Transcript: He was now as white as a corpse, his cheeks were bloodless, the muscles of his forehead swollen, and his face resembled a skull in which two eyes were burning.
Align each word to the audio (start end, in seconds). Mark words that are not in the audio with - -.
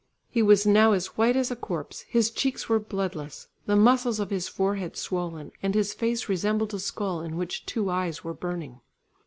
He 0.31 0.41
was 0.41 0.65
now 0.65 0.93
as 0.93 1.15
white 1.15 1.35
as 1.35 1.51
a 1.51 1.55
corpse, 1.55 2.01
his 2.09 2.31
cheeks 2.31 2.67
were 2.67 2.79
bloodless, 2.79 3.49
the 3.67 3.75
muscles 3.75 4.19
of 4.19 4.31
his 4.31 4.47
forehead 4.47 4.97
swollen, 4.97 5.51
and 5.61 5.75
his 5.75 5.93
face 5.93 6.27
resembled 6.27 6.73
a 6.73 6.79
skull 6.79 7.21
in 7.21 7.37
which 7.37 7.67
two 7.67 7.87
eyes 7.91 8.23
were 8.23 8.33
burning. 8.33 8.81